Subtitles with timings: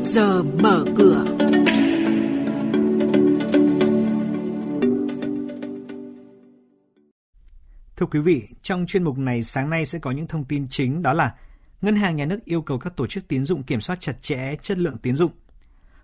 [0.00, 1.24] trước giờ mở cửa.
[7.96, 11.02] Thưa quý vị, trong chuyên mục này sáng nay sẽ có những thông tin chính
[11.02, 11.34] đó là
[11.82, 14.56] Ngân hàng Nhà nước yêu cầu các tổ chức tín dụng kiểm soát chặt chẽ
[14.62, 15.32] chất lượng tín dụng.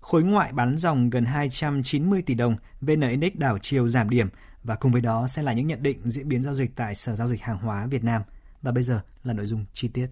[0.00, 4.28] Khối ngoại bán dòng gần 290 tỷ đồng, VN Index đảo chiều giảm điểm
[4.64, 7.16] và cùng với đó sẽ là những nhận định diễn biến giao dịch tại Sở
[7.16, 8.22] Giao dịch Hàng hóa Việt Nam.
[8.62, 10.06] Và bây giờ là nội dung chi tiết.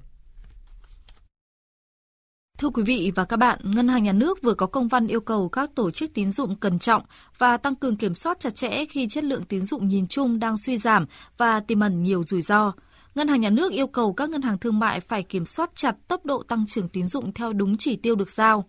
[2.63, 5.21] Thưa quý vị và các bạn, Ngân hàng Nhà nước vừa có công văn yêu
[5.21, 7.03] cầu các tổ chức tín dụng cẩn trọng
[7.39, 10.57] và tăng cường kiểm soát chặt chẽ khi chất lượng tín dụng nhìn chung đang
[10.57, 11.07] suy giảm
[11.39, 12.73] và tiềm ẩn nhiều rủi ro.
[13.15, 15.97] Ngân hàng Nhà nước yêu cầu các ngân hàng thương mại phải kiểm soát chặt
[16.09, 18.65] tốc độ tăng trưởng tín dụng theo đúng chỉ tiêu được giao.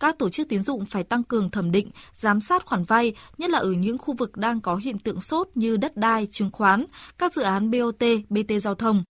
[0.00, 3.50] Các tổ chức tín dụng phải tăng cường thẩm định, giám sát khoản vay, nhất
[3.50, 6.84] là ở những khu vực đang có hiện tượng sốt như đất đai, chứng khoán,
[7.18, 9.04] các dự án BOT, BT giao thông.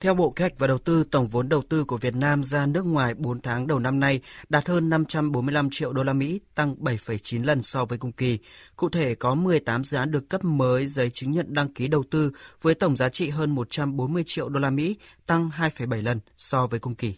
[0.00, 2.66] Theo Bộ Kế hoạch và Đầu tư, tổng vốn đầu tư của Việt Nam ra
[2.66, 6.74] nước ngoài 4 tháng đầu năm nay đạt hơn 545 triệu đô la Mỹ, tăng
[6.74, 8.38] 7,9 lần so với cùng kỳ.
[8.76, 12.04] Cụ thể có 18 dự án được cấp mới giấy chứng nhận đăng ký đầu
[12.10, 12.32] tư
[12.62, 16.80] với tổng giá trị hơn 140 triệu đô la Mỹ, tăng 2,7 lần so với
[16.80, 17.14] cùng kỳ.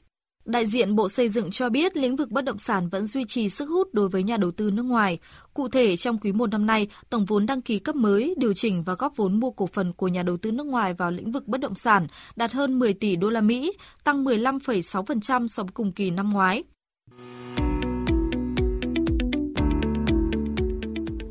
[0.51, 3.48] Đại diện Bộ Xây dựng cho biết lĩnh vực bất động sản vẫn duy trì
[3.48, 5.19] sức hút đối với nhà đầu tư nước ngoài.
[5.55, 8.83] Cụ thể, trong quý 1 năm nay, tổng vốn đăng ký cấp mới, điều chỉnh
[8.83, 11.48] và góp vốn mua cổ phần của nhà đầu tư nước ngoài vào lĩnh vực
[11.48, 13.73] bất động sản đạt hơn 10 tỷ đô la Mỹ,
[14.05, 16.64] tăng 15,6% so với cùng kỳ năm ngoái.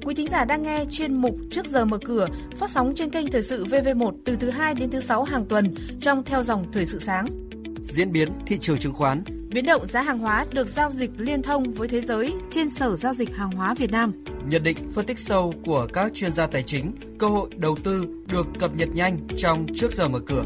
[0.05, 3.31] Quý thính giả đang nghe chuyên mục Trước giờ mở cửa phát sóng trên kênh
[3.31, 6.85] Thời sự VV1 từ thứ 2 đến thứ 6 hàng tuần trong theo dòng Thời
[6.85, 7.48] sự sáng
[7.91, 9.23] diễn biến thị trường chứng khoán.
[9.49, 12.95] Biến động giá hàng hóa được giao dịch liên thông với thế giới trên Sở
[12.95, 14.23] Giao dịch Hàng hóa Việt Nam.
[14.49, 18.07] Nhận định phân tích sâu của các chuyên gia tài chính, cơ hội đầu tư
[18.31, 20.43] được cập nhật nhanh trong trước giờ mở cửa.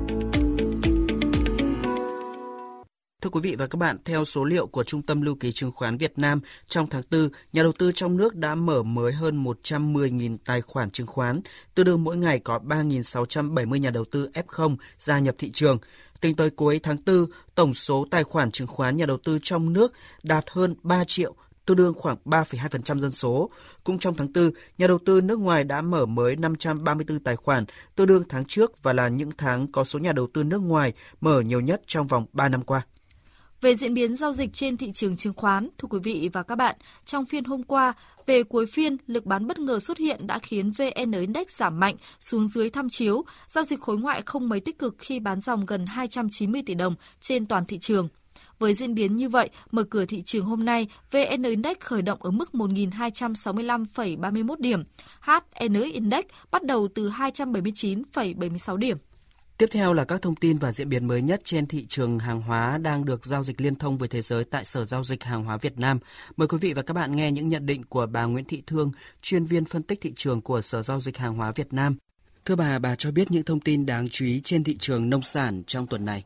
[3.24, 5.72] Thưa quý vị và các bạn, theo số liệu của Trung tâm Lưu ký Chứng
[5.72, 9.44] khoán Việt Nam, trong tháng 4, nhà đầu tư trong nước đã mở mới hơn
[9.44, 11.42] 110.000 tài khoản chứng khoán,
[11.76, 15.78] tương đương mỗi ngày có 3.670 nhà đầu tư F0 gia nhập thị trường.
[16.24, 17.26] Tính tới cuối tháng 4,
[17.56, 21.36] tổng số tài khoản chứng khoán nhà đầu tư trong nước đạt hơn 3 triệu,
[21.66, 23.50] tương đương khoảng 3,2% dân số.
[23.84, 27.66] Cũng trong tháng 4, nhà đầu tư nước ngoài đã mở mới 534 tài khoản,
[27.96, 30.94] tương đương tháng trước và là những tháng có số nhà đầu tư nước ngoài
[31.22, 32.86] mở nhiều nhất trong vòng 3 năm qua.
[33.64, 36.56] Về diễn biến giao dịch trên thị trường chứng khoán, thưa quý vị và các
[36.56, 36.76] bạn,
[37.06, 37.94] trong phiên hôm qua,
[38.26, 41.96] về cuối phiên, lực bán bất ngờ xuất hiện đã khiến VN Index giảm mạnh
[42.20, 45.66] xuống dưới tham chiếu, giao dịch khối ngoại không mấy tích cực khi bán dòng
[45.66, 48.08] gần 290 tỷ đồng trên toàn thị trường.
[48.60, 52.24] Với diễn biến như vậy, mở cửa thị trường hôm nay, VN Index khởi động
[52.24, 54.84] ở mức 1.265,31 điểm,
[55.22, 58.98] HN Index bắt đầu từ 279,76 điểm.
[59.58, 62.42] Tiếp theo là các thông tin và diễn biến mới nhất trên thị trường hàng
[62.42, 65.44] hóa đang được giao dịch liên thông với thế giới tại Sở Giao dịch Hàng
[65.44, 66.00] hóa Việt Nam.
[66.38, 68.92] Mời quý vị và các bạn nghe những nhận định của bà Nguyễn Thị Thương,
[69.22, 71.96] chuyên viên phân tích thị trường của Sở Giao dịch Hàng hóa Việt Nam.
[72.46, 75.22] Thưa bà, bà cho biết những thông tin đáng chú ý trên thị trường nông
[75.22, 76.24] sản trong tuần này.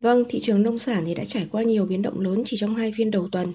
[0.00, 2.76] Vâng, thị trường nông sản thì đã trải qua nhiều biến động lớn chỉ trong
[2.76, 3.54] hai phiên đầu tuần.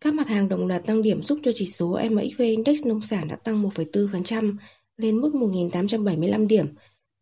[0.00, 3.28] Các mặt hàng đồng loạt tăng điểm giúp cho chỉ số MXV Index nông sản
[3.28, 4.56] đã tăng 1,4%
[4.96, 6.66] lên mức 1.875 điểm,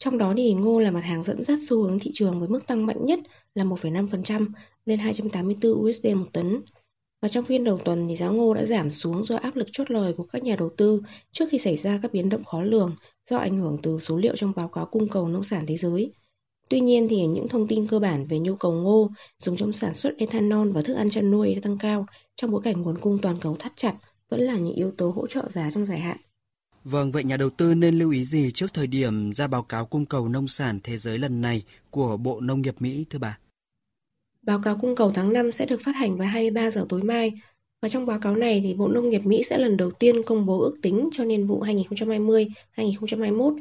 [0.02, 2.66] trong đó thì ngô là mặt hàng dẫn dắt xu hướng thị trường với mức
[2.66, 3.20] tăng mạnh nhất
[3.54, 4.46] là 1,5%
[4.86, 6.62] lên 284 USD một tấn.
[7.20, 9.90] Và trong phiên đầu tuần thì giá ngô đã giảm xuống do áp lực chốt
[9.90, 11.02] lời của các nhà đầu tư
[11.32, 12.96] trước khi xảy ra các biến động khó lường
[13.30, 16.12] do ảnh hưởng từ số liệu trong báo cáo cung cầu nông sản thế giới.
[16.68, 19.94] Tuy nhiên thì những thông tin cơ bản về nhu cầu ngô dùng trong sản
[19.94, 23.18] xuất ethanol và thức ăn chăn nuôi đã tăng cao trong bối cảnh nguồn cung
[23.18, 23.94] toàn cầu thắt chặt
[24.28, 26.16] vẫn là những yếu tố hỗ trợ giá trong dài hạn.
[26.84, 29.86] Vâng, vậy nhà đầu tư nên lưu ý gì trước thời điểm ra báo cáo
[29.86, 33.38] cung cầu nông sản thế giới lần này của Bộ Nông nghiệp Mỹ thưa bà?
[34.42, 37.32] Báo cáo cung cầu tháng 5 sẽ được phát hành vào 23 giờ tối mai
[37.82, 40.46] và trong báo cáo này thì Bộ Nông nghiệp Mỹ sẽ lần đầu tiên công
[40.46, 43.58] bố ước tính cho niên vụ 2020-2021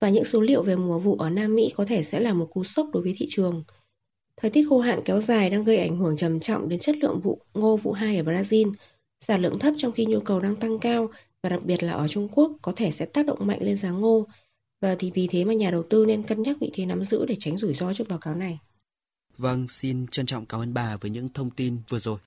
[0.00, 2.48] và những số liệu về mùa vụ ở Nam Mỹ có thể sẽ là một
[2.52, 3.64] cú sốc đối với thị trường.
[4.36, 7.20] Thời tiết khô hạn kéo dài đang gây ảnh hưởng trầm trọng đến chất lượng
[7.20, 8.72] vụ ngô vụ 2 ở Brazil.
[9.20, 11.08] Sản lượng thấp trong khi nhu cầu đang tăng cao
[11.44, 13.90] và đặc biệt là ở Trung Quốc có thể sẽ tác động mạnh lên giá
[13.90, 14.26] ngô
[14.80, 17.26] và thì vì thế mà nhà đầu tư nên cân nhắc vị thế nắm giữ
[17.26, 18.58] để tránh rủi ro trước báo cáo này.
[19.36, 22.18] Vâng, xin trân trọng cảm ơn bà với những thông tin vừa rồi.